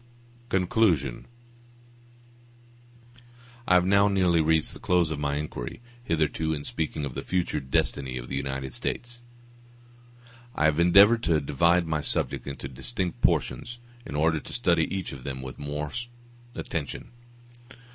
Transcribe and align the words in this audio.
Conclusion 0.49 1.27
I 3.67 3.75
have 3.75 3.85
now 3.85 4.07
nearly 4.07 4.41
reached 4.41 4.73
the 4.73 4.79
close 4.79 5.11
of 5.11 5.19
my 5.19 5.35
inquiry; 5.35 5.79
hitherto, 6.03 6.55
in 6.55 6.63
speaking 6.63 7.05
of 7.05 7.13
the 7.13 7.21
future 7.21 7.59
destiny 7.59 8.17
of 8.17 8.27
the 8.27 8.35
United 8.35 8.73
States, 8.73 9.21
I 10.55 10.65
have 10.65 10.79
endeavored 10.79 11.21
to 11.25 11.39
divide 11.39 11.85
my 11.85 12.01
subject 12.01 12.47
into 12.47 12.67
distinct 12.67 13.21
portions, 13.21 13.77
in 14.03 14.15
order 14.15 14.39
to 14.39 14.53
study 14.53 14.91
each 14.91 15.11
of 15.11 15.23
them 15.23 15.43
with 15.43 15.59
more 15.59 15.91
attention. 16.55 17.11